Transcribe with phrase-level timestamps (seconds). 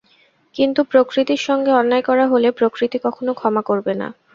[0.55, 4.07] কিন্তু প্রকৃতির সঙ্গে অন্যায় করা হলে প্রকৃতি কখনো ক্ষমা করবে না।